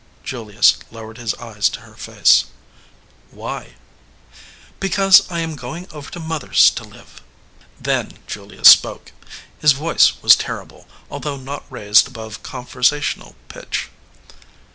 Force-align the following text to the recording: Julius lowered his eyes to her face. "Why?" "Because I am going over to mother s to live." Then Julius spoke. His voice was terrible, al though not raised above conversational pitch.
Julius 0.23 0.79
lowered 0.89 1.19
his 1.19 1.35
eyes 1.35 1.69
to 1.69 1.81
her 1.81 1.93
face. 1.93 2.45
"Why?" 3.29 3.73
"Because 4.79 5.29
I 5.29 5.41
am 5.41 5.55
going 5.55 5.87
over 5.91 6.09
to 6.09 6.19
mother 6.19 6.49
s 6.49 6.71
to 6.71 6.83
live." 6.83 7.21
Then 7.79 8.17
Julius 8.25 8.67
spoke. 8.69 9.11
His 9.59 9.73
voice 9.73 10.13
was 10.23 10.35
terrible, 10.35 10.87
al 11.11 11.19
though 11.19 11.37
not 11.37 11.65
raised 11.71 12.07
above 12.07 12.41
conversational 12.41 13.35
pitch. 13.47 13.89